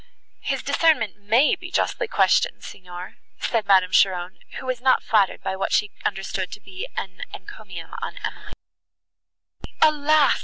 "His 0.39 0.63
discernment 0.63 1.15
may 1.17 1.53
be 1.55 1.69
justly 1.69 2.07
questioned, 2.07 2.63
Signor," 2.63 3.17
said 3.39 3.67
Madame 3.67 3.91
Cheron, 3.91 4.39
who 4.55 4.65
was 4.65 4.81
not 4.81 5.03
flattered 5.03 5.43
by 5.43 5.55
what 5.55 5.71
she 5.71 5.91
understood 6.03 6.51
to 6.53 6.59
be 6.59 6.87
an 6.97 7.21
encomium 7.35 7.93
on 8.01 8.17
Emily. 8.23 8.53
"Alas!" 9.79 10.39